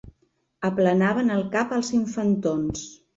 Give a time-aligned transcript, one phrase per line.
[0.69, 2.83] Aplanaven el cap als infantons.